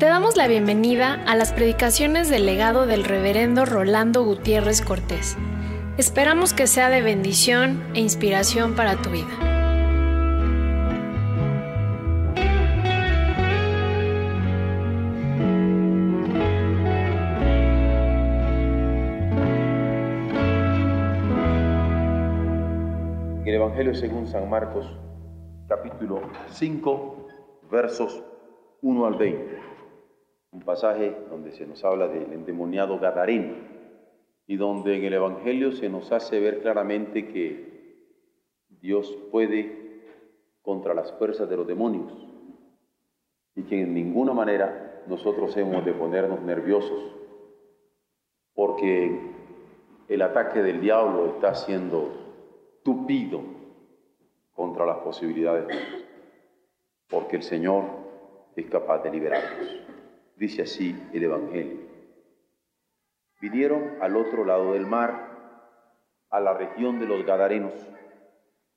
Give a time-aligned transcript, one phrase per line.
[0.00, 5.36] Te damos la bienvenida a las predicaciones del legado del reverendo Rolando Gutiérrez Cortés.
[5.98, 9.28] Esperamos que sea de bendición e inspiración para tu vida.
[23.44, 24.86] El Evangelio según San Marcos,
[25.68, 26.22] capítulo
[26.52, 27.26] 5,
[27.70, 28.24] versos
[28.80, 29.49] 1 al 20.
[30.52, 33.54] Un pasaje donde se nos habla del endemoniado Gadareno
[34.46, 38.04] y donde en el Evangelio se nos hace ver claramente que
[38.68, 40.02] Dios puede
[40.62, 42.12] contra las fuerzas de los demonios
[43.54, 47.16] y que en ninguna manera nosotros hemos de ponernos nerviosos
[48.54, 49.18] porque
[50.08, 52.12] el ataque del diablo está siendo
[52.82, 53.40] tupido
[54.52, 56.04] contra las posibilidades de Dios,
[57.08, 57.84] porque el Señor
[58.56, 59.89] es capaz de liberarnos.
[60.40, 61.80] Dice así el Evangelio.
[63.42, 65.28] Vinieron al otro lado del mar,
[66.30, 67.74] a la región de los Gadarenos,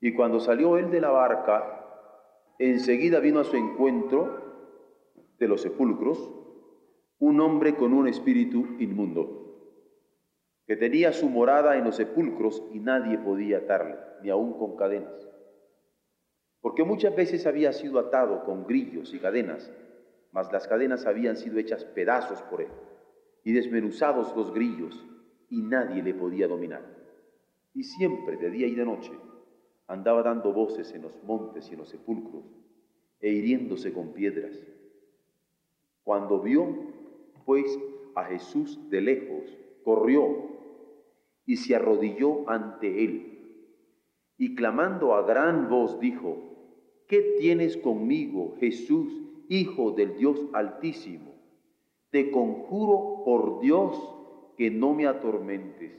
[0.02, 1.86] y cuando salió él de la barca,
[2.60, 4.42] enseguida vino a su encuentro
[5.40, 6.30] de los sepulcros
[7.20, 9.88] un hombre con un espíritu inmundo,
[10.68, 15.30] que tenía su morada en los sepulcros y nadie podía atarle, ni aun con cadenas
[16.64, 19.70] porque muchas veces había sido atado con grillos y cadenas,
[20.34, 22.70] mas las cadenas habían sido hechas pedazos por él,
[23.44, 25.06] y desmenuzados los grillos,
[25.50, 26.84] y nadie le podía dominar.
[27.74, 29.12] Y siempre, de día y de noche,
[29.88, 32.44] andaba dando voces en los montes y en los sepulcros,
[33.20, 34.60] e hiriéndose con piedras.
[36.04, 36.68] Cuando vio,
[37.46, 37.80] pues,
[38.16, 40.52] a Jesús de lejos, corrió
[41.46, 43.30] y se arrodilló ante él,
[44.38, 46.38] y clamando a gran voz dijo,
[47.08, 51.36] ¿qué tienes conmigo, Jesús, Hijo del Dios Altísimo?
[52.10, 53.98] Te conjuro por Dios
[54.58, 55.92] que no me atormentes.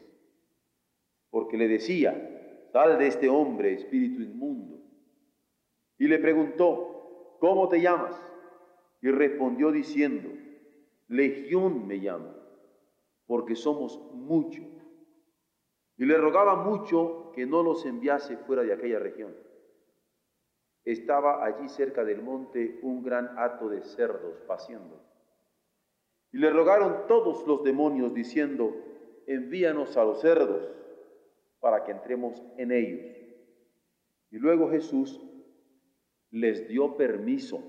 [1.30, 4.80] Porque le decía, sal de este hombre, espíritu inmundo.
[5.98, 8.14] Y le preguntó, ¿cómo te llamas?
[9.02, 10.30] Y respondió diciendo,
[11.08, 12.34] Legión me llamo,
[13.26, 14.66] porque somos muchos.
[15.96, 19.43] Y le rogaba mucho que no los enviase fuera de aquella región
[20.84, 25.00] estaba allí cerca del monte un gran hato de cerdos paciendo.
[26.32, 28.74] Y le rogaron todos los demonios diciendo,
[29.26, 30.68] envíanos a los cerdos
[31.60, 33.06] para que entremos en ellos.
[34.30, 35.20] Y luego Jesús
[36.30, 37.62] les dio permiso.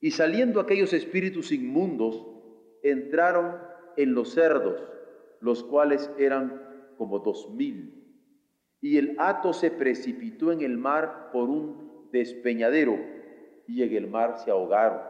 [0.00, 2.24] Y saliendo aquellos espíritus inmundos,
[2.82, 3.58] entraron
[3.96, 4.80] en los cerdos,
[5.40, 8.00] los cuales eran como dos mil.
[8.80, 12.98] Y el hato se precipitó en el mar por un despeñadero
[13.66, 15.00] y en el mar se ahogaron.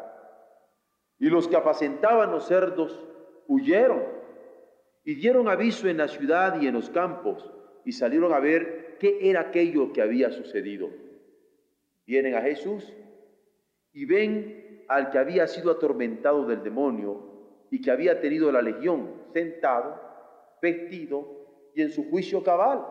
[1.18, 2.98] Y los que apacentaban los cerdos
[3.46, 4.02] huyeron
[5.04, 7.52] y dieron aviso en la ciudad y en los campos
[7.84, 10.90] y salieron a ver qué era aquello que había sucedido.
[12.06, 12.92] Vienen a Jesús
[13.92, 19.14] y ven al que había sido atormentado del demonio y que había tenido la legión
[19.32, 20.00] sentado,
[20.60, 22.84] vestido y en su juicio cabal.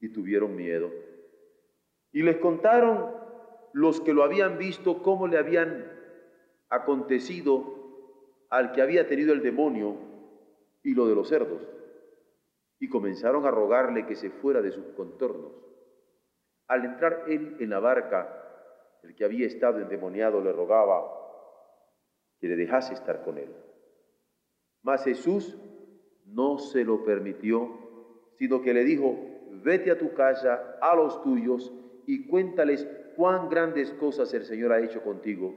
[0.00, 0.90] Y tuvieron miedo.
[2.12, 3.10] Y les contaron
[3.72, 5.90] los que lo habían visto cómo le habían
[6.68, 7.82] acontecido
[8.50, 9.96] al que había tenido el demonio
[10.82, 11.62] y lo de los cerdos.
[12.78, 15.52] Y comenzaron a rogarle que se fuera de sus contornos.
[16.68, 18.38] Al entrar él en la barca,
[19.02, 21.22] el que había estado endemoniado le rogaba
[22.38, 23.54] que le dejase estar con él.
[24.82, 25.56] Mas Jesús
[26.26, 27.78] no se lo permitió,
[28.34, 29.16] sino que le dijo,
[29.62, 31.72] vete a tu casa, a los tuyos,
[32.06, 32.86] y cuéntales
[33.16, 35.54] cuán grandes cosas el Señor ha hecho contigo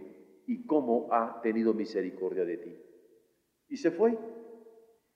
[0.48, 2.76] y cómo ha tenido misericordia de ti.
[3.70, 4.18] Y se fue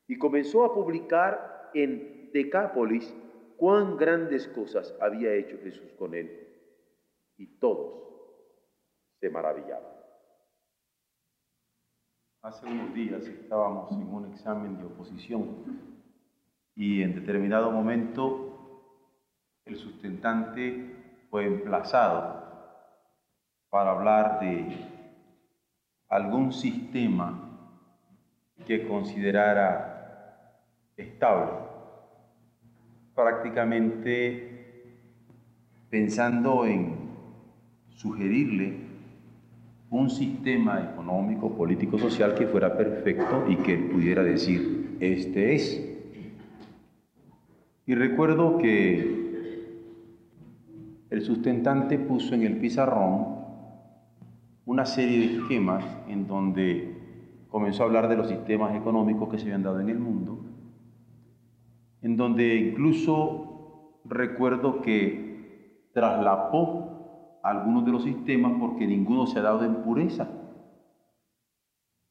[0.07, 3.13] y comenzó a publicar en Decápolis
[3.57, 6.48] cuán grandes cosas había hecho Jesús con él.
[7.38, 8.04] Y todos
[9.19, 10.00] se maravillaban.
[12.42, 15.89] Hace unos días estábamos en un examen de oposición
[16.74, 18.50] y en determinado momento
[19.65, 20.99] el sustentante
[21.30, 22.40] fue emplazado
[23.70, 24.66] para hablar de
[26.08, 27.46] algún sistema
[28.66, 30.56] que considerara
[30.98, 31.52] estable,
[33.16, 34.60] prácticamente
[35.90, 36.98] pensando en
[37.90, 38.90] sugerirle
[39.90, 45.86] un sistema económico, político, social que fuera perfecto y que pudiera decir, este es.
[47.86, 49.19] Y recuerdo que
[51.09, 53.39] el sustentante puso en el pizarrón
[54.65, 59.45] una serie de esquemas en donde comenzó a hablar de los sistemas económicos que se
[59.45, 60.39] habían dado en el mundo,
[62.01, 69.63] en donde incluso recuerdo que traslapó algunos de los sistemas porque ninguno se ha dado
[69.63, 70.27] en pureza.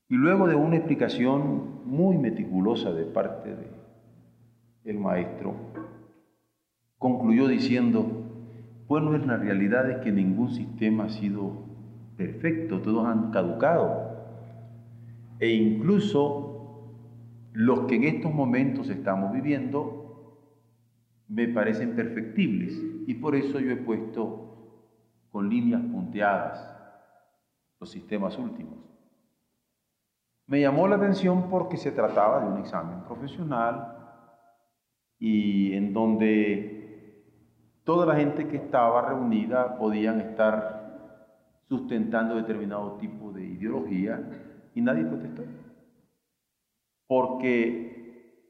[0.09, 3.79] Y luego de una explicación muy meticulosa de parte del
[4.85, 5.55] el maestro,
[6.97, 8.28] concluyó diciendo,
[8.89, 11.53] bueno, en la realidad es que ningún sistema ha sido
[12.17, 14.09] perfecto, todos han caducado.
[15.39, 16.49] E incluso
[17.53, 20.39] los que en estos momentos estamos viviendo
[21.29, 24.49] me parecen perfectibles y por eso yo he puesto
[25.31, 26.75] con líneas punteadas
[27.79, 28.79] los sistemas últimos.
[30.47, 33.97] Me llamó la atención porque se trataba de un examen profesional
[35.19, 36.78] y en donde
[37.89, 41.25] toda la gente que estaba reunida podían estar
[41.71, 44.21] sustentando determinado tipo de ideología
[44.75, 45.43] y nadie protestó.
[47.07, 48.45] Porque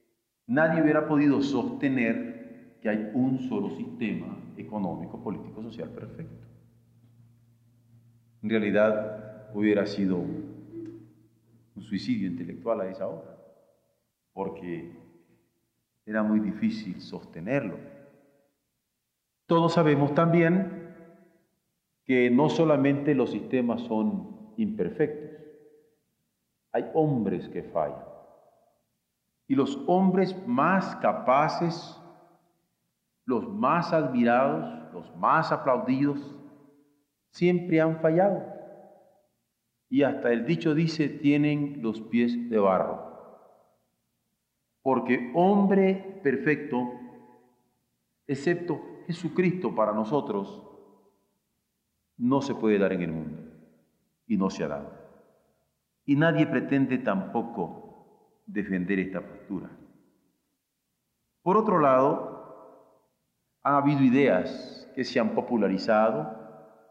[0.49, 6.45] nadie hubiera podido sostener que hay un solo sistema económico, político, social perfecto.
[8.43, 13.37] En realidad hubiera sido un suicidio intelectual a esa hora,
[14.33, 14.91] porque
[16.05, 17.88] era muy difícil sostenerlo.
[19.49, 20.95] Todos sabemos también
[22.05, 25.41] que no solamente los sistemas son imperfectos,
[26.71, 28.05] hay hombres que fallan.
[29.47, 31.99] Y los hombres más capaces,
[33.25, 36.21] los más admirados, los más aplaudidos,
[37.31, 38.59] siempre han fallado
[39.89, 43.09] y hasta el dicho dice, tienen los pies de barro.
[44.83, 46.93] Porque hombre perfecto,
[48.27, 50.63] excepto Jesucristo para nosotros,
[52.19, 53.39] no se puede dar en el mundo
[54.27, 54.93] y no se ha dado.
[56.05, 59.71] Y nadie pretende tampoco defender esta postura.
[61.41, 63.09] Por otro lado,
[63.63, 66.37] ha habido ideas que se han popularizado,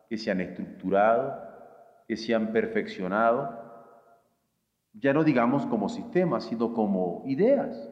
[0.09, 1.39] que se han estructurado,
[2.07, 3.59] que se han perfeccionado,
[4.93, 7.91] ya no digamos como sistemas, sino como ideas.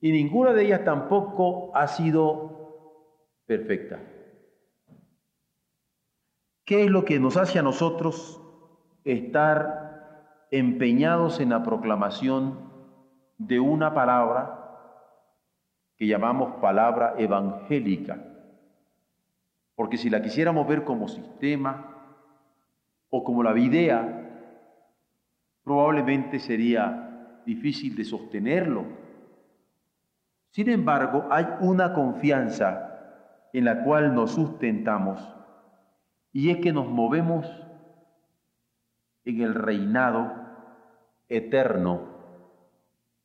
[0.00, 2.61] Y ninguna de ellas tampoco ha sido
[3.56, 4.00] perfecta.
[6.64, 8.40] ¿Qué es lo que nos hace a nosotros
[9.04, 12.70] estar empeñados en la proclamación
[13.36, 14.58] de una palabra
[15.96, 18.24] que llamamos palabra evangélica?
[19.74, 21.88] Porque si la quisiéramos ver como sistema,
[23.10, 24.00] o como la videa,
[25.62, 28.86] probablemente sería difícil de sostenerlo.
[30.52, 32.91] Sin embargo, hay una confianza
[33.52, 35.20] en la cual nos sustentamos
[36.32, 37.46] y es que nos movemos
[39.24, 40.32] en el reinado
[41.28, 42.08] eterno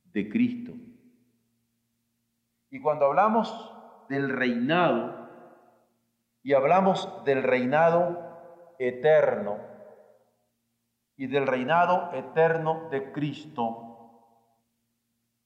[0.04, 0.72] de Cristo.
[2.70, 3.74] Y cuando hablamos
[4.08, 5.28] del reinado
[6.42, 9.68] y hablamos del reinado eterno,
[11.18, 13.88] y del reinado eterno de Cristo,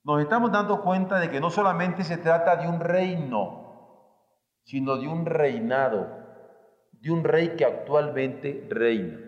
[0.05, 3.62] nos estamos dando cuenta de que no solamente se trata de un reino,
[4.65, 6.09] sino de un reinado,
[6.93, 9.19] de un rey que actualmente reina.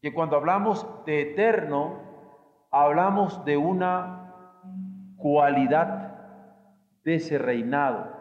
[0.00, 2.00] Que cuando hablamos de eterno,
[2.70, 4.34] hablamos de una
[5.16, 6.18] cualidad
[7.04, 8.12] de ese reinado,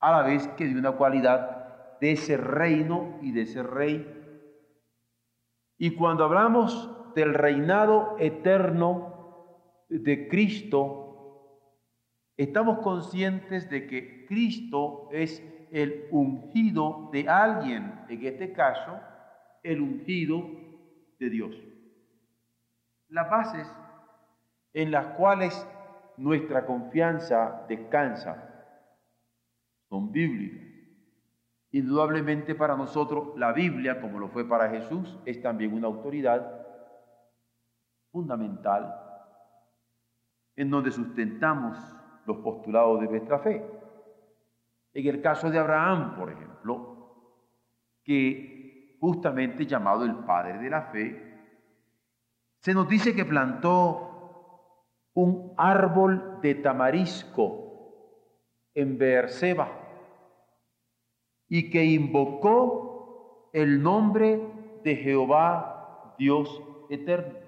[0.00, 4.22] a la vez que de una cualidad de ese reino y de ese rey
[5.82, 9.48] y cuando hablamos del reinado eterno
[9.88, 11.01] de Cristo,
[12.42, 19.00] estamos conscientes de que Cristo es el ungido de alguien, en este caso,
[19.62, 20.50] el ungido
[21.18, 21.56] de Dios.
[23.08, 23.68] Las bases
[24.74, 25.66] en las cuales
[26.16, 28.48] nuestra confianza descansa
[29.88, 30.62] son bíblicas.
[31.70, 36.66] Indudablemente para nosotros la Biblia, como lo fue para Jesús, es también una autoridad
[38.10, 38.94] fundamental
[40.56, 41.78] en donde sustentamos
[42.26, 43.64] los postulados de nuestra fe.
[44.94, 46.92] En el caso de Abraham, por ejemplo,
[48.04, 51.32] que justamente llamado el padre de la fe,
[52.58, 54.12] se nos dice que plantó
[55.14, 57.62] un árbol de tamarisco
[58.74, 59.68] en Beerseba
[61.48, 64.40] y que invocó el nombre
[64.84, 67.38] de Jehová Dios eterno.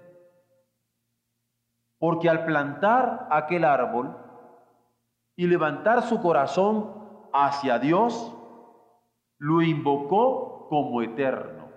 [1.98, 4.23] Porque al plantar aquel árbol
[5.36, 8.32] y levantar su corazón hacia Dios,
[9.38, 11.68] lo invocó como eterno.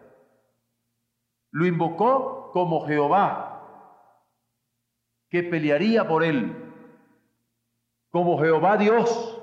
[1.52, 3.54] Lo invocó como Jehová,
[5.30, 6.74] que pelearía por él,
[8.12, 9.42] como Jehová Dios,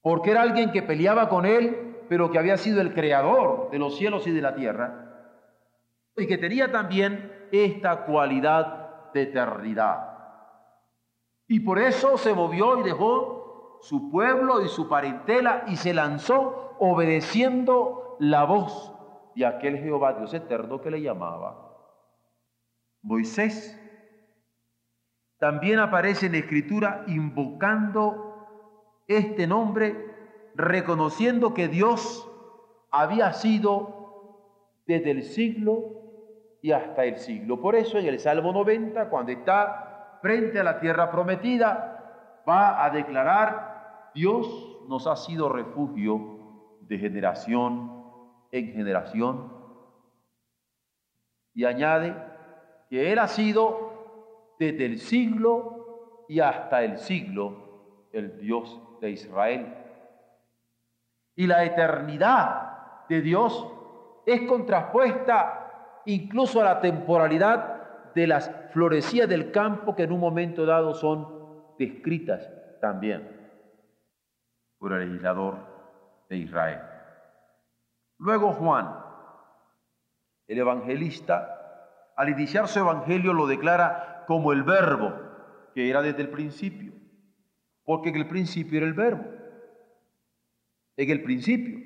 [0.00, 3.96] porque era alguien que peleaba con él, pero que había sido el creador de los
[3.96, 5.40] cielos y de la tierra,
[6.16, 10.13] y que tenía también esta cualidad de eternidad.
[11.46, 16.76] Y por eso se movió y dejó su pueblo y su parentela y se lanzó
[16.78, 18.92] obedeciendo la voz
[19.34, 21.64] de aquel Jehová Dios eterno que le llamaba.
[23.02, 23.78] Moisés
[25.38, 28.46] también aparece en escritura invocando
[29.06, 29.94] este nombre,
[30.54, 32.30] reconociendo que Dios
[32.90, 36.04] había sido desde el siglo
[36.62, 37.60] y hasta el siglo.
[37.60, 39.93] Por eso en el Salmo 90, cuando está
[40.24, 44.48] frente a la tierra prometida, va a declarar, Dios
[44.88, 46.38] nos ha sido refugio
[46.80, 48.02] de generación
[48.50, 49.52] en generación.
[51.52, 52.16] Y añade
[52.88, 59.74] que Él ha sido desde el siglo y hasta el siglo el Dios de Israel.
[61.36, 63.70] Y la eternidad de Dios
[64.24, 70.66] es contrapuesta incluso a la temporalidad de las florecías del campo que en un momento
[70.66, 72.50] dado son descritas
[72.80, 73.30] también
[74.78, 75.58] por el legislador
[76.28, 76.80] de Israel.
[78.18, 78.96] Luego Juan,
[80.48, 85.14] el evangelista, al iniciar su evangelio lo declara como el verbo,
[85.72, 86.92] que era desde el principio,
[87.84, 89.24] porque en el principio era el verbo,
[90.96, 91.78] en el principio.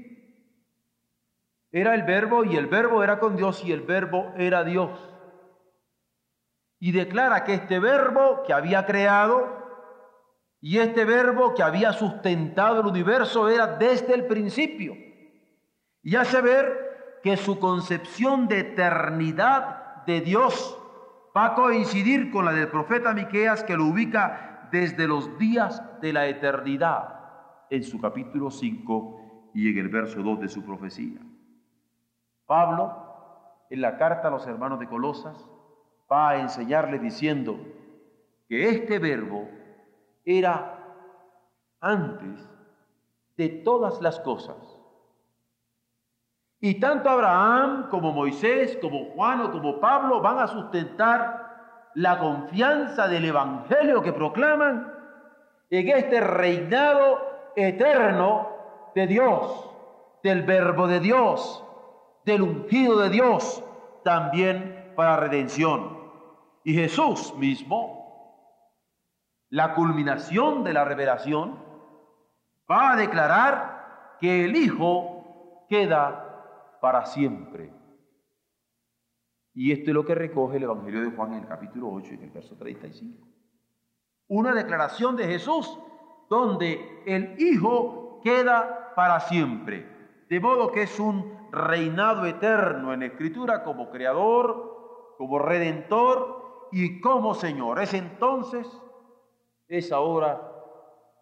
[1.71, 5.17] Era el verbo y el verbo era con Dios y el verbo era Dios.
[6.80, 9.58] Y declara que este verbo que había creado
[10.61, 14.94] y este verbo que había sustentado el universo era desde el principio
[16.02, 20.78] y hace ver que su concepción de eternidad de Dios
[21.37, 26.12] va a coincidir con la del profeta Miqueas que lo ubica desde los días de
[26.12, 27.18] la eternidad
[27.70, 31.20] en su capítulo 5 y en el verso 2 de su profecía.
[32.47, 35.47] Pablo, en la carta a los hermanos de Colosas,
[36.11, 37.59] va a enseñarle diciendo
[38.49, 39.49] que este verbo
[40.25, 40.79] era
[41.81, 42.49] antes
[43.37, 44.79] de todas las cosas
[46.61, 53.07] y tanto Abraham como Moisés, como Juan o como Pablo van a sustentar la confianza
[53.07, 54.93] del Evangelio que proclaman
[55.71, 58.49] en este reinado eterno
[58.95, 59.71] de Dios,
[60.23, 61.65] del verbo de Dios,
[62.25, 63.62] del ungido de Dios,
[64.03, 65.98] también para redención.
[66.65, 67.99] Y Jesús mismo,
[69.50, 71.59] la culminación de la revelación,
[72.71, 77.73] va a declarar que el Hijo queda para siempre.
[79.55, 82.23] Y esto es lo que recoge el Evangelio de Juan en el capítulo 8, en
[82.23, 83.27] el verso 35.
[84.29, 85.79] Una declaración de Jesús
[86.29, 89.87] donde el Hijo queda para siempre.
[90.29, 97.34] De modo que es un reinado eterno en Escritura como creador, como redentor y como
[97.34, 97.80] Señor.
[97.80, 98.66] Es entonces,
[99.68, 100.40] es ahora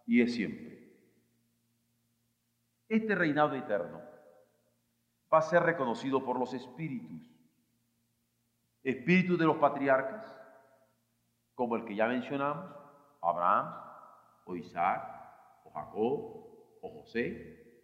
[0.06, 0.66] y es siempre.
[2.88, 4.00] Este reinado eterno
[5.32, 7.30] va a ser reconocido por los espíritus.
[8.82, 10.24] Espíritus de los patriarcas,
[11.54, 12.72] como el que ya mencionamos,
[13.20, 13.74] Abraham,
[14.44, 15.02] o Isaac,
[15.64, 16.46] o Jacob,
[16.82, 17.82] o José,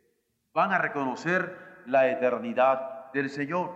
[0.54, 3.70] van a reconocer la eternidad del Señor.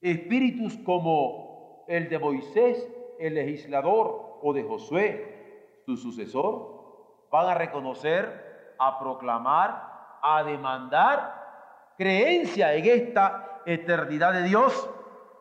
[0.00, 1.47] Espíritus como
[1.88, 2.86] el de Moisés,
[3.18, 12.74] el legislador, o de Josué, su sucesor, van a reconocer, a proclamar, a demandar creencia
[12.74, 14.88] en esta eternidad de Dios,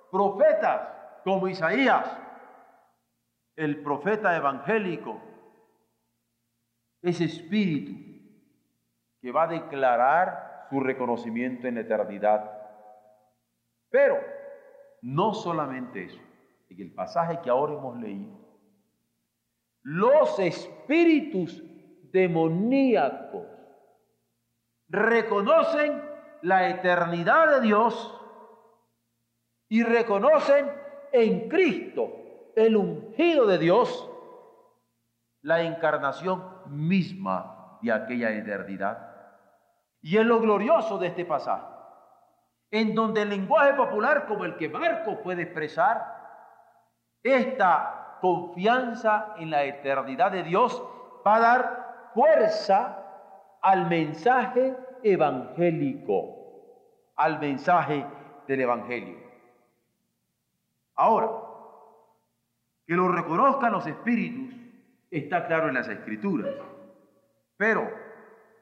[0.10, 0.88] profetas
[1.24, 2.18] como Isaías,
[3.56, 5.22] el profeta evangélico,
[7.02, 7.92] ese espíritu
[9.22, 12.52] que va a declarar su reconocimiento en la eternidad.
[13.90, 14.18] Pero
[15.02, 16.27] no solamente eso,
[16.70, 18.38] en el pasaje que ahora hemos leído,
[19.84, 21.64] los espíritus
[22.12, 23.46] demoníacos
[24.90, 26.02] reconocen
[26.42, 28.14] la eternidad de Dios
[29.70, 30.72] y reconocen
[31.12, 32.10] en Cristo,
[32.56, 34.10] el ungido de Dios,
[35.42, 39.16] la encarnación misma de aquella eternidad.
[40.02, 41.66] Y es lo glorioso de este pasaje,
[42.72, 46.17] en donde el lenguaje popular como el que Marco puede expresar,
[47.24, 50.84] esta confianza en la eternidad de Dios
[51.26, 53.04] va a dar fuerza
[53.62, 56.36] al mensaje evangélico,
[57.16, 58.06] al mensaje
[58.48, 59.18] del Evangelio.
[60.96, 61.30] Ahora,
[62.86, 64.56] que lo reconozcan los espíritus
[65.12, 66.56] está claro en las escrituras,
[67.58, 67.90] pero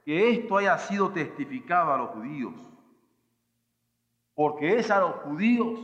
[0.04, 2.54] que esto haya sido testificado a los judíos,
[4.34, 5.80] porque es a los judíos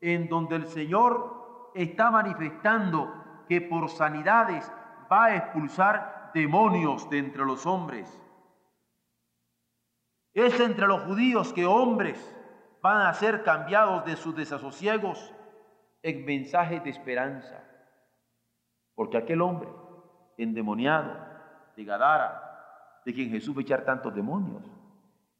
[0.00, 1.41] en donde el Señor
[1.74, 4.70] está manifestando que por sanidades
[5.10, 8.18] va a expulsar demonios de entre los hombres.
[10.34, 12.18] Es entre los judíos que hombres
[12.80, 15.34] van a ser cambiados de sus desasosiegos
[16.02, 17.62] en mensajes de esperanza.
[18.94, 19.68] Porque aquel hombre
[20.36, 21.14] endemoniado
[21.76, 24.64] de Gadara, de quien Jesús va a echar tantos demonios,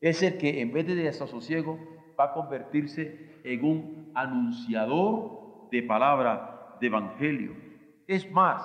[0.01, 1.79] es el que en vez de desasosiego
[2.19, 5.42] va a convertirse en un anunciador
[5.73, 7.57] de palabra de evangelio.
[8.07, 8.63] Es más,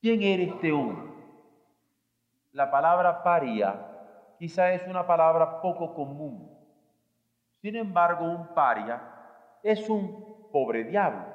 [0.00, 1.08] ¿quién era este hombre?
[2.50, 3.86] La palabra paria
[4.40, 6.50] quizá es una palabra poco común.
[7.62, 9.00] Sin embargo, un paria
[9.62, 11.26] es un pobre diablo,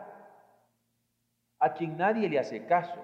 [1.60, 3.00] a quien nadie le hace caso,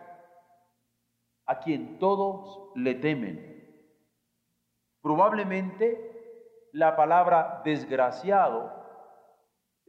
[1.46, 3.80] a quien todos le temen.
[5.02, 8.79] Probablemente la palabra desgraciado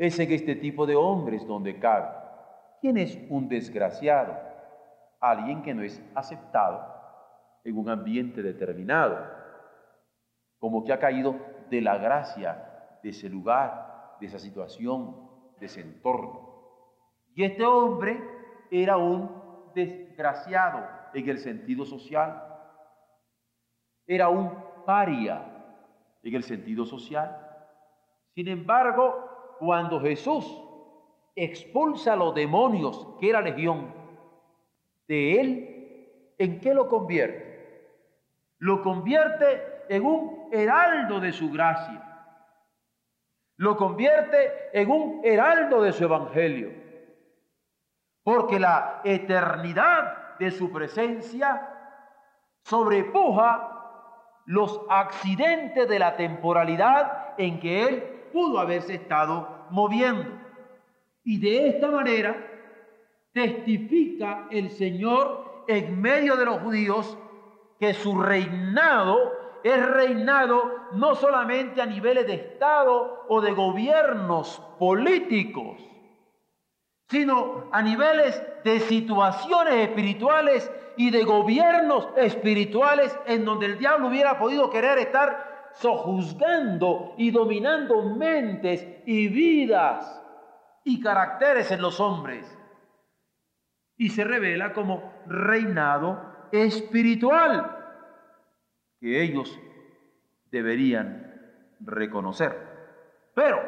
[0.00, 2.09] es en este tipo de hombres donde cabe.
[2.80, 4.35] ¿Quién es un desgraciado?
[5.21, 6.83] Alguien que no es aceptado
[7.62, 9.19] en un ambiente determinado
[10.59, 11.37] como que ha caído
[11.69, 15.28] de la gracia de ese lugar, de esa situación,
[15.59, 16.49] de ese entorno.
[17.35, 18.23] Y este hombre
[18.71, 19.30] era un
[19.75, 22.42] desgraciado en el sentido social,
[24.07, 24.50] era un
[24.87, 25.45] paria
[26.23, 27.37] en el sentido social.
[28.35, 29.29] Sin embargo,
[29.60, 30.44] cuando Jesús
[31.36, 33.94] expulsa a los demonios, que era legión,
[35.06, 37.86] de él, ¿en qué lo convierte?
[38.58, 42.06] Lo convierte en un heraldo de su gracia.
[43.56, 46.73] Lo convierte en un heraldo de su evangelio.
[48.23, 51.68] Porque la eternidad de su presencia
[52.64, 53.76] sobrepuja
[54.46, 60.30] los accidentes de la temporalidad en que él pudo haberse estado moviendo.
[61.25, 62.36] Y de esta manera
[63.32, 67.16] testifica el Señor en medio de los judíos
[67.78, 75.76] que su reinado es reinado no solamente a niveles de Estado o de gobiernos políticos,
[77.08, 84.38] sino a niveles de situaciones espirituales y de gobiernos espirituales en donde el diablo hubiera
[84.38, 90.23] podido querer estar sojuzgando y dominando mentes y vidas
[90.85, 92.47] y caracteres en los hombres.
[93.97, 97.76] Y se revela como reinado espiritual
[98.99, 99.59] que ellos
[100.50, 101.30] deberían
[101.80, 102.56] reconocer.
[103.35, 103.61] Pero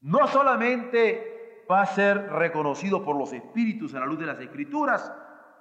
[0.00, 5.12] no solamente va a ser reconocido por los espíritus a la luz de las escrituras,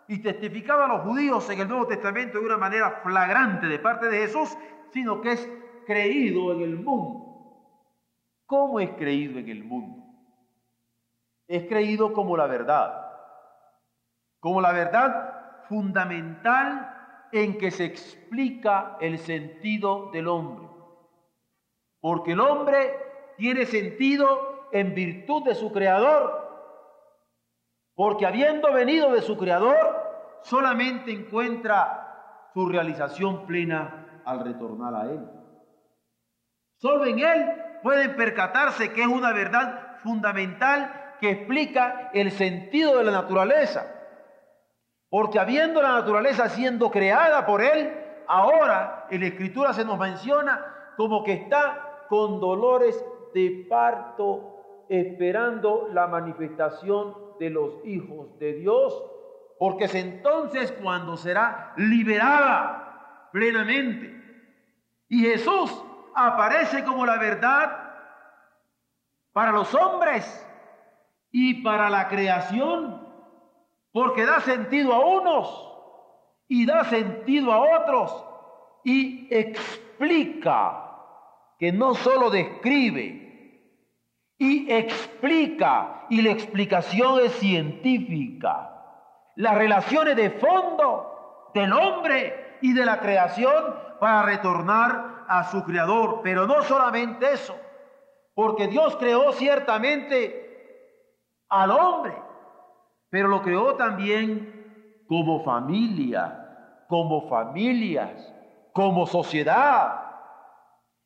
[0.08, 4.08] y testificaba a los judíos en el Nuevo Testamento de una manera flagrante de parte
[4.08, 4.58] de Jesús,
[4.92, 5.52] sino que es
[5.86, 7.28] creído en el mundo.
[8.46, 10.04] ¿Cómo es creído en el mundo?
[11.48, 13.06] Es creído como la verdad,
[14.40, 16.94] como la verdad fundamental
[17.32, 20.68] en que se explica el sentido del hombre.
[22.00, 22.98] Porque el hombre
[23.38, 26.47] tiene sentido en virtud de su creador.
[27.98, 35.28] Porque habiendo venido de su creador, solamente encuentra su realización plena al retornar a él.
[36.76, 43.04] Solo en él pueden percatarse que es una verdad fundamental que explica el sentido de
[43.04, 43.92] la naturaleza.
[45.10, 50.94] Porque habiendo la naturaleza siendo creada por Él, ahora en la Escritura se nos menciona
[50.98, 59.04] como que está con dolores de parto esperando la manifestación de los hijos de Dios,
[59.60, 64.14] porque es entonces cuando será liberada plenamente.
[65.10, 65.84] Y Jesús
[66.16, 67.84] aparece como la verdad
[69.32, 70.46] para los hombres
[71.32, 73.08] y para la creación
[73.98, 75.68] porque da sentido a unos
[76.48, 78.26] y da sentido a otros
[78.84, 80.84] y explica,
[81.58, 83.27] que no solo describe,
[84.38, 88.72] y explica, y la explicación es científica.
[89.36, 96.22] Las relaciones de fondo del hombre y de la creación para retornar a su creador.
[96.24, 97.56] Pero no solamente eso,
[98.36, 100.44] porque Dios creó ciertamente
[101.50, 102.14] al hombre,
[103.10, 108.34] pero lo creó también como familia, como familias,
[108.74, 110.04] como sociedad.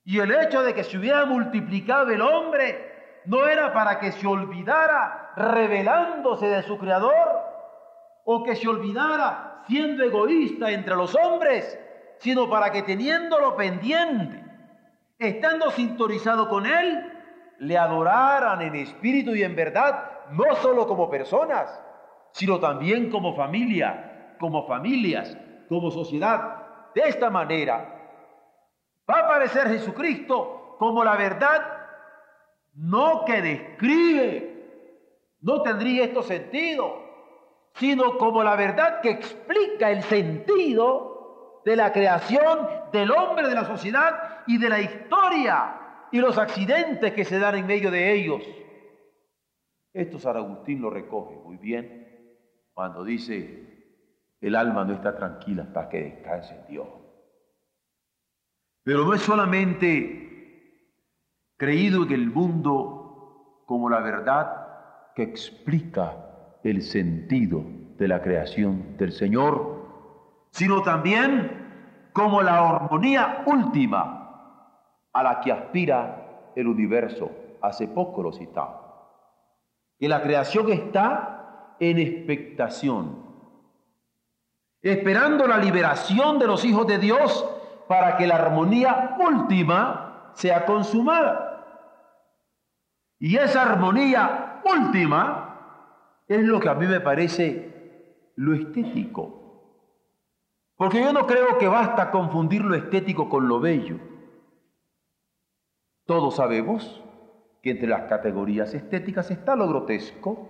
[0.03, 2.90] Y el hecho de que se hubiera multiplicado el hombre
[3.25, 7.41] no era para que se olvidara revelándose de su creador
[8.25, 11.79] o que se olvidara siendo egoísta entre los hombres,
[12.17, 14.43] sino para que teniéndolo pendiente,
[15.17, 17.11] estando sintonizado con él,
[17.59, 21.79] le adoraran en espíritu y en verdad, no solo como personas,
[22.31, 25.37] sino también como familia, como familias,
[25.69, 26.57] como sociedad.
[26.95, 28.01] De esta manera,
[29.09, 31.80] va a aparecer Jesucristo como la verdad,
[32.73, 34.51] no que describe,
[35.41, 37.01] no tendría esto sentido,
[37.75, 43.65] sino como la verdad que explica el sentido de la creación del hombre, de la
[43.65, 48.43] sociedad y de la historia y los accidentes que se dan en medio de ellos.
[49.93, 52.01] Esto San Agustín lo recoge muy bien
[52.73, 53.71] cuando dice,
[54.39, 56.87] el alma no está tranquila hasta que descanse en Dios.
[58.83, 60.30] Pero no es solamente
[61.61, 64.65] creído en el mundo como la verdad
[65.13, 66.17] que explica
[66.63, 67.63] el sentido
[67.99, 69.85] de la creación del Señor,
[70.49, 74.57] sino también como la armonía última
[75.13, 77.29] a la que aspira el universo.
[77.61, 79.11] Hace poco lo citaba.
[79.99, 83.23] Que la creación está en expectación,
[84.81, 87.47] esperando la liberación de los hijos de Dios
[87.87, 91.49] para que la armonía última sea consumada.
[93.21, 99.37] Y esa armonía última es lo que a mí me parece lo estético.
[100.75, 103.99] Porque yo no creo que basta confundir lo estético con lo bello.
[106.07, 107.03] Todos sabemos
[107.61, 110.49] que entre las categorías estéticas está lo grotesco,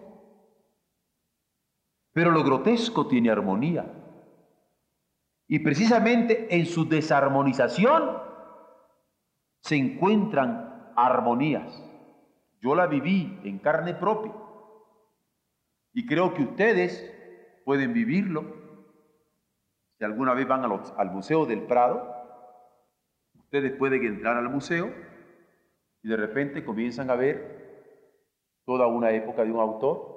[2.14, 3.86] pero lo grotesco tiene armonía.
[5.46, 8.18] Y precisamente en su desarmonización
[9.60, 11.91] se encuentran armonías.
[12.62, 14.34] Yo la viví en carne propia
[15.94, 17.12] y creo que ustedes
[17.66, 18.46] pueden vivirlo.
[19.98, 22.16] Si alguna vez van al Museo del Prado,
[23.36, 24.94] ustedes pueden entrar al museo
[26.04, 27.62] y de repente comienzan a ver
[28.66, 30.12] toda una época de un autor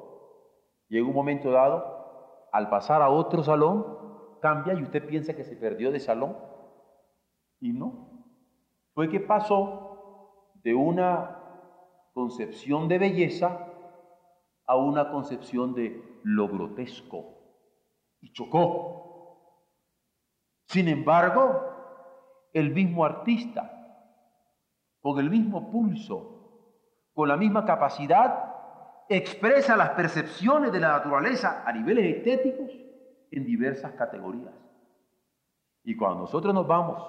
[0.89, 5.45] y en un momento dado, al pasar a otro salón, cambia y usted piensa que
[5.45, 6.37] se perdió de salón
[7.59, 8.27] y no.
[8.93, 11.44] Fue que pasó de una
[12.15, 13.69] concepción de belleza
[14.67, 17.35] a una concepción de lo grotesco
[18.21, 19.51] y chocó.
[20.69, 21.61] Sin embargo,
[22.55, 23.75] el mismo artista
[25.05, 26.79] con el mismo pulso,
[27.13, 28.55] con la misma capacidad,
[29.07, 32.71] expresa las percepciones de la naturaleza a niveles estéticos
[33.31, 34.55] en diversas categorías.
[35.83, 37.05] Y cuando nosotros nos vamos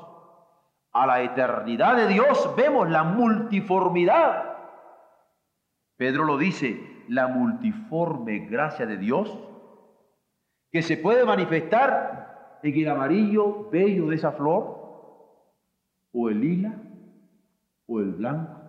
[0.92, 4.55] a la eternidad de Dios, vemos la multiformidad.
[5.98, 6.78] Pedro lo dice,
[7.08, 9.38] la multiforme gracia de Dios,
[10.72, 14.86] que se puede manifestar en el amarillo bello de esa flor,
[16.12, 16.74] o el lila,
[17.88, 18.62] o el blanco.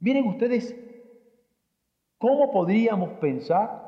[0.00, 0.74] Miren ustedes,
[2.18, 3.82] ¿cómo podríamos pensar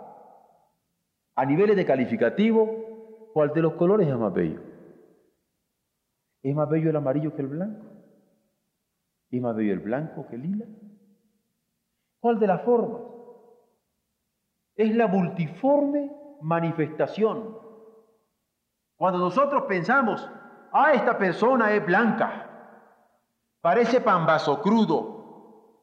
[1.35, 4.61] a niveles de calificativo cuál de los colores es más bello?
[6.43, 7.85] ¿Es más bello el amarillo que el blanco?
[9.31, 10.67] ¿Es más bello el blanco que el lila?
[12.25, 13.03] ¿Cuál de las formas?
[14.77, 16.11] Es la multiforme
[16.41, 17.55] manifestación.
[18.97, 20.27] Cuando nosotros pensamos,
[20.73, 22.49] ah, esta persona es blanca,
[23.61, 25.83] parece pambazo crudo.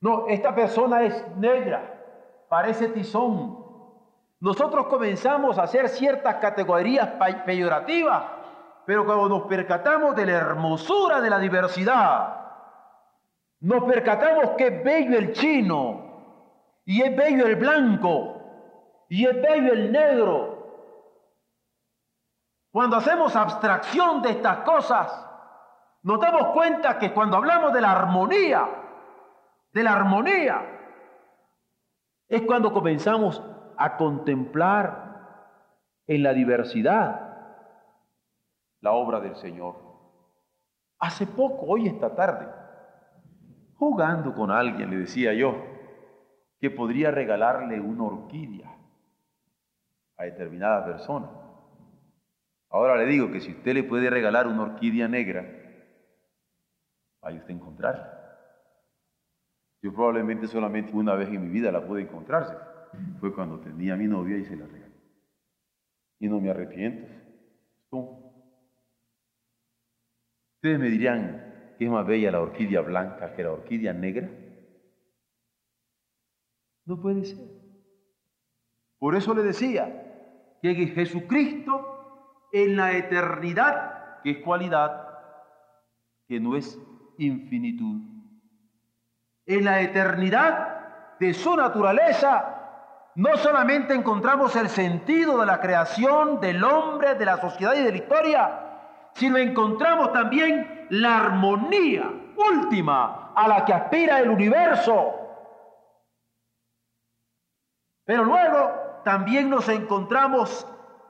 [0.00, 3.64] No, esta persona es negra, parece tizón.
[4.40, 7.08] Nosotros comenzamos a hacer ciertas categorías
[7.46, 8.24] peyorativas,
[8.84, 12.47] pero cuando nos percatamos de la hermosura de la diversidad,
[13.60, 16.08] nos percatamos que es bello el chino,
[16.84, 18.40] y es bello el blanco,
[19.08, 20.58] y es bello el negro.
[22.70, 25.26] Cuando hacemos abstracción de estas cosas,
[26.02, 28.68] nos damos cuenta que cuando hablamos de la armonía,
[29.72, 30.62] de la armonía,
[32.28, 33.42] es cuando comenzamos
[33.76, 35.08] a contemplar
[36.06, 37.28] en la diversidad
[38.80, 39.76] la obra del Señor.
[41.00, 42.48] Hace poco, hoy esta tarde,
[43.78, 45.64] jugando con alguien, le decía yo
[46.60, 48.76] que podría regalarle una orquídea
[50.16, 51.30] a determinada persona.
[52.70, 55.46] Ahora le digo que si usted le puede regalar una orquídea negra,
[57.22, 58.14] vaya usted a encontrarla.
[59.80, 62.56] Yo probablemente solamente una vez en mi vida la pude encontrarse.
[63.20, 64.92] Fue cuando tenía a mi novia y se la regalé.
[66.18, 67.06] Y no me arrepiento.
[70.56, 71.47] Ustedes me que
[71.84, 74.28] es más bella la orquídea blanca que la orquídea negra?
[76.84, 77.46] No puede ser.
[78.98, 81.98] Por eso le decía que Jesucristo
[82.52, 85.06] en la eternidad, que es cualidad,
[86.26, 86.78] que no es
[87.18, 88.00] infinitud,
[89.46, 92.54] en la eternidad de su naturaleza,
[93.14, 97.90] no solamente encontramos el sentido de la creación del hombre, de la sociedad y de
[97.90, 98.67] la historia,
[99.18, 105.12] sino encontramos también la armonía última a la que aspira el universo.
[108.04, 110.64] Pero luego también nos encontramos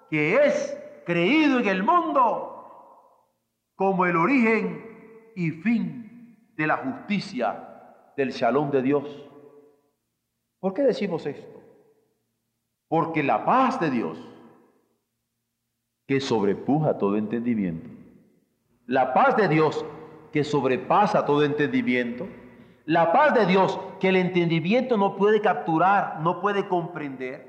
[0.08, 2.54] que es creído en el mundo
[3.76, 9.04] como el origen y fin de la justicia del shalom de Dios.
[10.60, 11.62] ¿Por qué decimos esto?
[12.88, 14.18] Porque la paz de Dios,
[16.06, 17.97] que sobrepuja todo entendimiento,
[18.88, 19.84] la paz de Dios
[20.32, 22.26] que sobrepasa todo entendimiento,
[22.86, 27.46] la paz de Dios que el entendimiento no puede capturar, no puede comprender,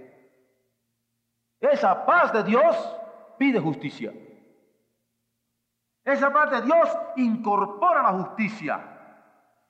[1.61, 2.75] esa paz de Dios
[3.37, 4.13] pide justicia.
[6.03, 8.97] Esa paz de Dios incorpora la justicia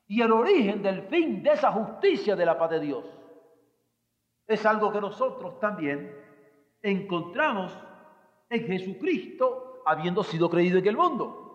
[0.08, 3.06] y el origen del fin de esa justicia de la paz de Dios
[4.48, 6.16] es algo que nosotros también
[6.82, 7.78] encontramos
[8.50, 11.49] en Jesucristo habiendo sido creído en el mundo.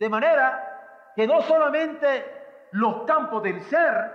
[0.00, 2.24] De manera que no solamente
[2.72, 4.10] los campos del ser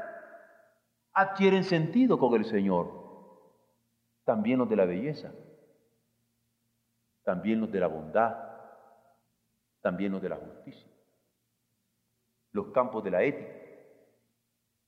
[1.14, 2.92] adquieren sentido con el Señor,
[4.24, 5.32] también los de la belleza,
[7.24, 8.36] también los de la bondad,
[9.82, 10.90] también los de la justicia,
[12.52, 13.54] los campos de la ética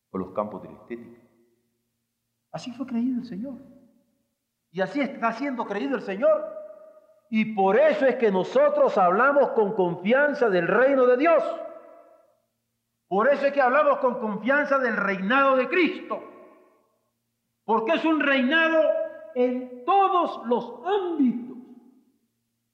[0.09, 1.21] o los campos de la estética.
[2.51, 3.59] Así fue creído el Señor.
[4.71, 6.56] Y así está siendo creído el Señor
[7.29, 11.43] y por eso es que nosotros hablamos con confianza del reino de Dios.
[13.07, 16.23] Por eso es que hablamos con confianza del reinado de Cristo.
[17.65, 18.81] Porque es un reinado
[19.35, 21.57] en todos los ámbitos,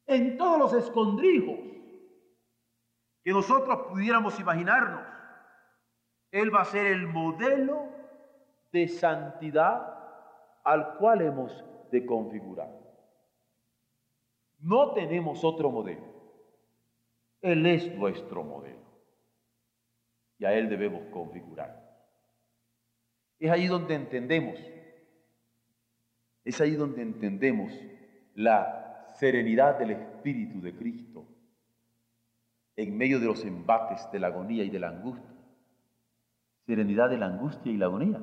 [0.06, 1.60] en todos los escondrijos
[3.24, 5.02] que nosotros pudiéramos imaginarnos.
[6.32, 7.90] Él va a ser el modelo
[8.72, 9.98] de santidad
[10.64, 12.83] al cual hemos de configurar.
[14.64, 16.02] No tenemos otro modelo.
[17.42, 18.80] Él es nuestro modelo.
[20.40, 21.84] Y a Él debemos configurar.
[23.40, 24.58] Es ahí donde entendemos,
[26.46, 27.74] es ahí donde entendemos
[28.36, 31.28] la serenidad del Espíritu de Cristo
[32.78, 35.30] en medio de los embates de la agonía y de la angustia.
[36.66, 38.22] Serenidad de la angustia y la agonía.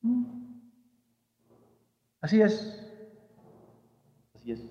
[0.00, 0.42] Mm.
[4.46, 4.64] Es.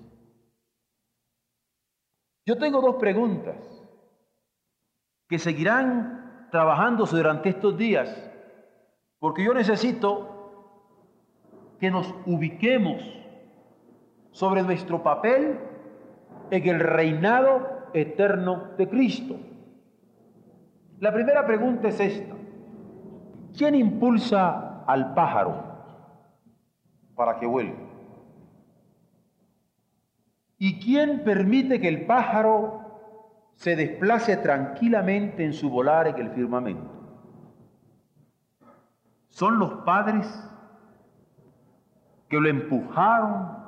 [2.44, 3.56] Yo tengo dos preguntas
[5.28, 8.30] que seguirán trabajándose durante estos días,
[9.18, 10.32] porque yo necesito
[11.80, 13.02] que nos ubiquemos
[14.32, 15.58] sobre nuestro papel
[16.50, 19.36] en el reinado eterno de Cristo.
[21.00, 22.34] La primera pregunta es esta.
[23.56, 25.64] ¿Quién impulsa al pájaro
[27.14, 27.91] para que vuelva?
[30.64, 32.82] ¿Y quién permite que el pájaro
[33.56, 36.88] se desplace tranquilamente en su volar en el firmamento?
[39.26, 40.24] ¿Son los padres
[42.28, 43.58] que lo empujaron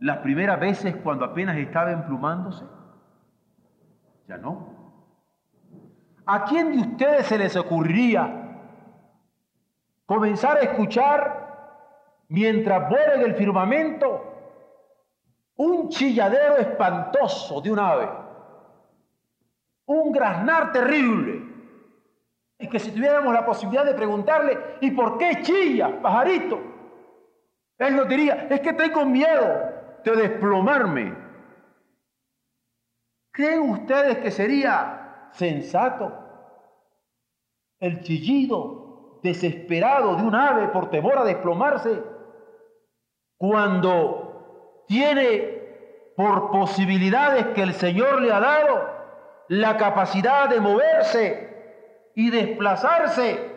[0.00, 2.64] las primeras veces cuando apenas estaba emplumándose?
[4.28, 4.94] Ya no.
[6.24, 8.62] ¿A quién de ustedes se les ocurriría
[10.06, 14.37] comenzar a escuchar mientras vuela en el firmamento
[15.58, 18.08] un chilladero espantoso de un ave,
[19.86, 21.42] un graznar terrible,
[22.60, 26.58] y que si tuviéramos la posibilidad de preguntarle, ¿y por qué chilla, pajarito?
[27.78, 31.16] Él nos diría, es que tengo miedo de desplomarme.
[33.32, 36.12] ¿Creen ustedes que sería sensato
[37.80, 42.02] el chillido desesperado de un ave por temor a desplomarse
[43.36, 44.27] cuando
[44.88, 48.90] tiene por posibilidades que el Señor le ha dado
[49.48, 53.54] la capacidad de moverse y desplazarse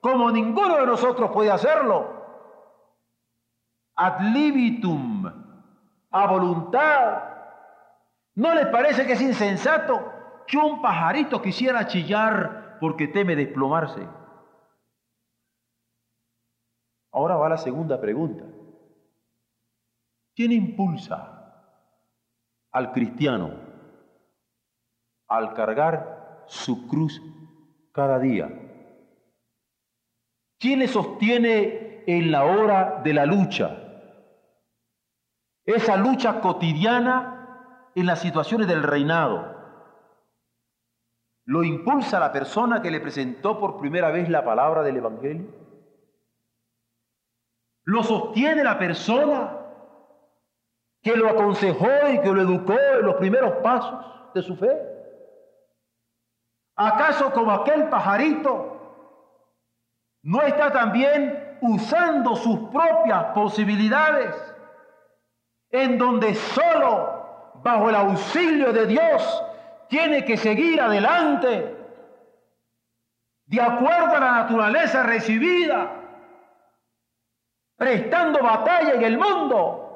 [0.00, 2.16] como ninguno de nosotros puede hacerlo.
[3.96, 5.26] Ad libitum,
[6.10, 7.24] a voluntad.
[8.36, 10.12] ¿No les parece que es insensato
[10.46, 14.06] que un pajarito quisiera chillar porque teme desplomarse?
[17.10, 18.44] Ahora va la segunda pregunta.
[20.38, 21.34] ¿Quién impulsa
[22.70, 23.54] al cristiano
[25.26, 27.20] al cargar su cruz
[27.90, 28.48] cada día.
[30.60, 33.78] ¿Quién le sostiene en la hora de la lucha?
[35.64, 39.56] Esa lucha cotidiana en las situaciones del reinado.
[41.46, 45.48] ¿Lo impulsa la persona que le presentó por primera vez la palabra del Evangelio?
[47.82, 49.64] ¿Lo sostiene la persona
[51.02, 54.70] que lo aconsejó y que lo educó en los primeros pasos de su fe?
[56.76, 58.78] ¿Acaso como aquel pajarito
[60.22, 64.34] no está también usando sus propias posibilidades
[65.70, 69.44] en donde solo bajo el auxilio de Dios
[69.88, 71.76] tiene que seguir adelante
[73.46, 75.90] de acuerdo a la naturaleza recibida,
[77.76, 79.87] prestando batalla en el mundo?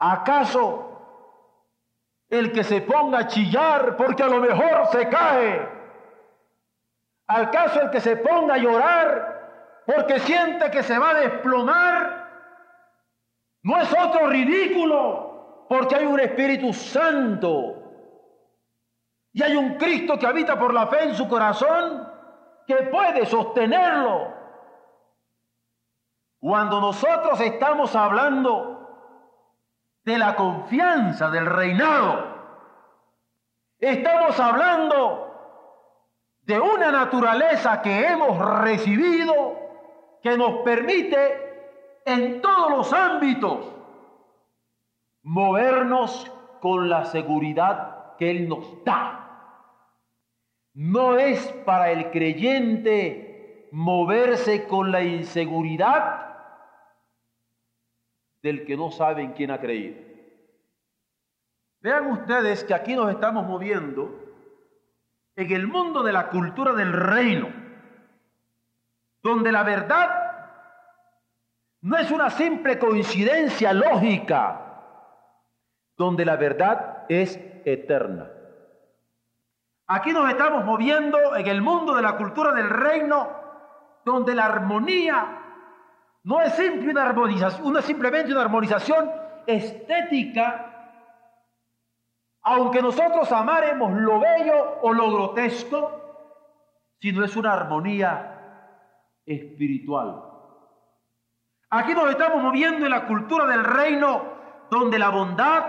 [0.00, 0.86] ¿Acaso
[2.30, 5.68] el que se ponga a chillar porque a lo mejor se cae?
[7.26, 12.28] ¿Acaso el que se ponga a llorar porque siente que se va a desplomar?
[13.62, 17.76] No es otro ridículo porque hay un Espíritu Santo
[19.32, 22.08] y hay un Cristo que habita por la fe en su corazón
[22.66, 24.32] que puede sostenerlo.
[26.38, 28.79] Cuando nosotros estamos hablando
[30.04, 32.30] de la confianza del reinado.
[33.78, 35.30] Estamos hablando
[36.42, 39.58] de una naturaleza que hemos recibido
[40.22, 43.66] que nos permite en todos los ámbitos
[45.22, 49.16] movernos con la seguridad que Él nos da.
[50.74, 56.29] No es para el creyente moverse con la inseguridad
[58.42, 60.00] del que no sabe en quién ha creído.
[61.80, 64.14] Vean ustedes que aquí nos estamos moviendo
[65.36, 67.48] en el mundo de la cultura del reino,
[69.22, 70.30] donde la verdad
[71.82, 74.60] no es una simple coincidencia lógica,
[75.96, 78.30] donde la verdad es eterna.
[79.86, 83.28] Aquí nos estamos moviendo en el mundo de la cultura del reino,
[84.04, 85.49] donde la armonía
[86.22, 89.10] no es, simple una armonización, simplemente una armonización
[89.46, 90.66] estética,
[92.42, 96.00] aunque nosotros amaremos lo bello o lo grotesco,
[97.00, 98.30] sino es una armonía
[99.24, 100.22] espiritual.
[101.70, 104.22] Aquí nos estamos moviendo en la cultura del reino
[104.70, 105.64] donde la bondad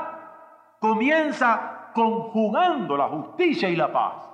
[0.80, 4.30] comienza conjugando la justicia y la paz.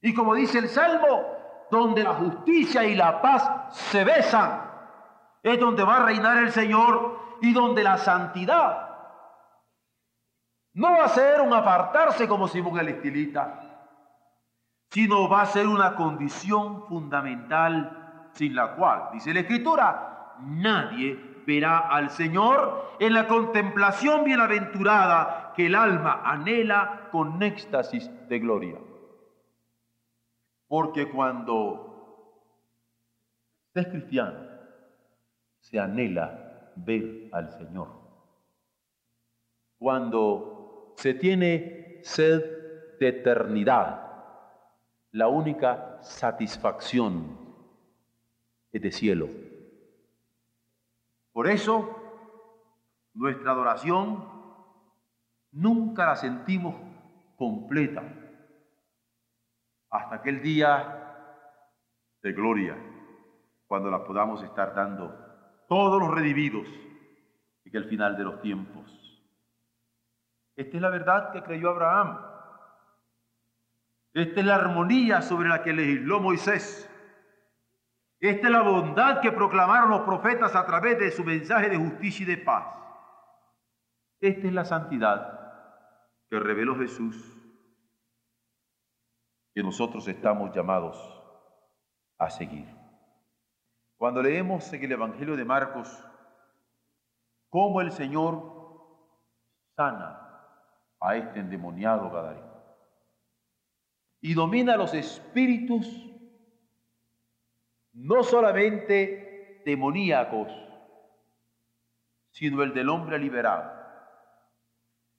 [0.00, 1.22] Y como dice el Salmo,
[1.70, 4.75] donde la justicia y la paz se besan,
[5.52, 8.86] es donde va a reinar el Señor y donde la santidad
[10.74, 13.60] no va a ser un apartarse como Simón el estilita,
[14.90, 21.78] sino va a ser una condición fundamental sin la cual, dice la Escritura, nadie verá
[21.78, 28.78] al Señor en la contemplación bienaventurada que el alma anhela con éxtasis de gloria.
[30.66, 31.86] Porque cuando
[33.72, 34.45] es cristiano,
[35.66, 37.88] se anhela ver al Señor.
[39.78, 42.40] Cuando se tiene sed
[43.00, 44.00] de eternidad,
[45.10, 47.36] la única satisfacción
[48.70, 49.28] es de cielo.
[51.32, 51.96] Por eso,
[53.14, 54.24] nuestra adoración
[55.50, 56.76] nunca la sentimos
[57.36, 58.04] completa
[59.90, 61.02] hasta aquel día
[62.22, 62.76] de gloria,
[63.66, 65.25] cuando la podamos estar dando
[65.68, 66.66] todos los redimidos
[67.64, 69.06] y el final de los tiempos.
[70.56, 72.18] Esta es la verdad que creyó Abraham.
[74.14, 76.90] Esta es la armonía sobre la que legisló Moisés.
[78.18, 82.24] Esta es la bondad que proclamaron los profetas a través de su mensaje de justicia
[82.24, 82.66] y de paz.
[84.20, 85.38] Esta es la santidad
[86.30, 87.16] que reveló Jesús,
[89.54, 90.96] que nosotros estamos llamados
[92.18, 92.75] a seguir.
[93.96, 96.04] Cuando leemos en el Evangelio de Marcos
[97.48, 98.54] cómo el Señor
[99.74, 100.20] sana
[101.00, 102.56] a este endemoniado Gadareno
[104.20, 105.86] y domina los espíritus
[107.92, 110.48] no solamente demoníacos,
[112.30, 113.72] sino el del hombre liberado.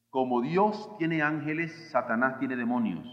[0.10, 3.08] Como Dios tiene ángeles, Satanás tiene demonios.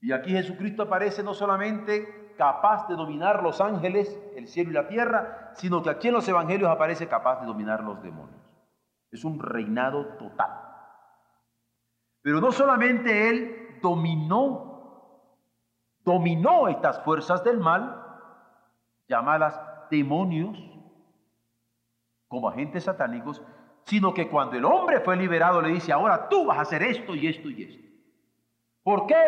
[0.00, 4.88] Y aquí Jesucristo aparece no solamente capaz de dominar los ángeles, el cielo y la
[4.88, 8.40] tierra, sino que aquí en los evangelios aparece capaz de dominar los demonios.
[9.10, 10.50] Es un reinado total.
[12.22, 15.36] Pero no solamente Él dominó,
[16.02, 18.06] dominó estas fuerzas del mal,
[19.06, 19.60] llamadas
[19.90, 20.58] demonios,
[22.26, 23.42] como agentes satánicos,
[23.84, 27.14] sino que cuando el hombre fue liberado le dice, ahora tú vas a hacer esto
[27.14, 27.86] y esto y esto.
[28.82, 29.22] ¿Por qué?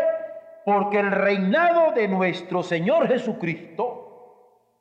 [0.64, 4.02] Porque el reinado de nuestro Señor Jesucristo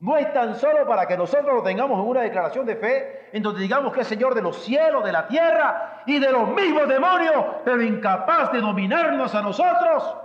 [0.02, 3.44] no es tan solo para que nosotros lo tengamos en una declaración de fe, en
[3.44, 6.88] donde digamos que es Señor de los cielos, de la tierra y de los mismos
[6.88, 10.18] demonios, pero incapaz de dominarnos a nosotros,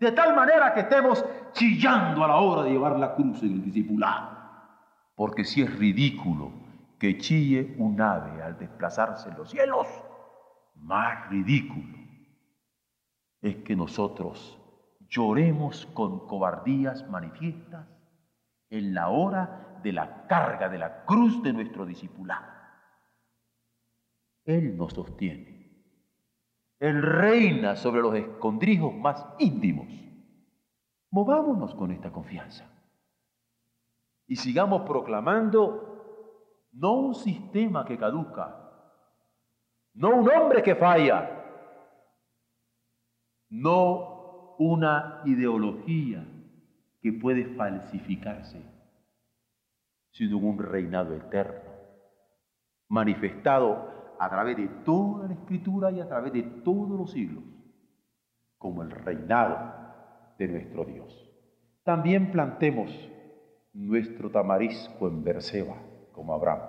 [0.00, 1.22] de tal manera que estemos
[1.52, 4.38] chillando a la hora de llevar la cruz en el discipulado.
[5.14, 6.50] Porque si es ridículo
[6.98, 9.86] que chille un ave al desplazarse en los cielos,
[10.76, 11.98] más ridículo
[13.42, 14.58] es que nosotros
[15.14, 17.86] lloremos con cobardías manifiestas
[18.68, 22.46] en la hora de la carga de la cruz de nuestro discipulado.
[24.44, 25.54] Él nos sostiene.
[26.80, 29.86] Él reina sobre los escondrijos más íntimos.
[31.10, 32.68] Movámonos con esta confianza
[34.26, 38.68] y sigamos proclamando no un sistema que caduca,
[39.94, 41.44] no un hombre que falla,
[43.50, 44.13] no
[44.58, 46.24] una ideología
[47.00, 48.62] que puede falsificarse,
[50.10, 51.70] sino un reinado eterno,
[52.88, 57.44] manifestado a través de toda la escritura y a través de todos los siglos,
[58.58, 59.74] como el reinado
[60.38, 61.30] de nuestro Dios.
[61.82, 62.90] También plantemos
[63.74, 65.76] nuestro tamarisco en Berseba,
[66.12, 66.62] como Abraham,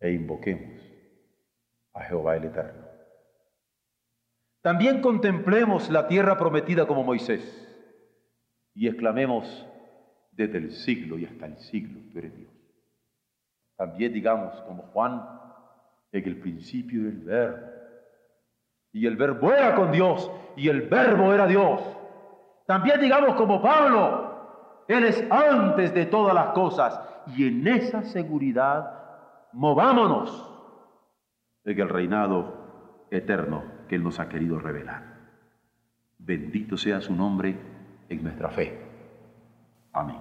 [0.00, 0.82] e invoquemos
[1.94, 2.83] a Jehová el Eterno.
[4.64, 7.44] También contemplemos la tierra prometida como Moisés
[8.72, 9.66] y exclamemos
[10.32, 12.50] desde el siglo y hasta el siglo, tú eres Dios.
[13.76, 15.22] También digamos como Juan,
[16.12, 17.66] en el principio del verbo,
[18.90, 21.82] y el verbo era con Dios, y el verbo era Dios.
[22.66, 26.98] También digamos como Pablo, Él es antes de todas las cosas,
[27.36, 28.98] y en esa seguridad
[29.52, 30.50] movámonos
[31.66, 35.14] en el reinado eterno que Él nos ha querido revelar.
[36.18, 37.56] Bendito sea su nombre
[38.08, 38.78] en nuestra fe.
[39.92, 40.16] Amén.